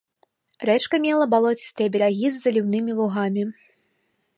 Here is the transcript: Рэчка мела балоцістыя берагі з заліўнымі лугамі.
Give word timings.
Рэчка 0.69 0.99
мела 1.03 1.27
балоцістыя 1.35 1.93
берагі 1.97 2.27
з 2.33 2.43
заліўнымі 2.49 2.91
лугамі. 3.03 3.43